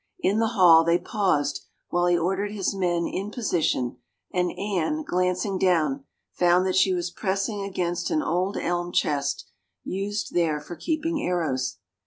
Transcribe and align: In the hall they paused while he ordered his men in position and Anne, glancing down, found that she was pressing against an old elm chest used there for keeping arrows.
In 0.19 0.39
the 0.39 0.47
hall 0.57 0.83
they 0.83 0.97
paused 0.97 1.63
while 1.89 2.07
he 2.07 2.17
ordered 2.17 2.49
his 2.51 2.73
men 2.73 3.05
in 3.05 3.29
position 3.29 3.97
and 4.33 4.51
Anne, 4.57 5.03
glancing 5.03 5.59
down, 5.59 6.05
found 6.31 6.65
that 6.65 6.75
she 6.75 6.91
was 6.91 7.11
pressing 7.11 7.61
against 7.61 8.09
an 8.09 8.23
old 8.23 8.57
elm 8.57 8.91
chest 8.91 9.47
used 9.83 10.33
there 10.33 10.59
for 10.59 10.75
keeping 10.75 11.21
arrows. 11.21 11.77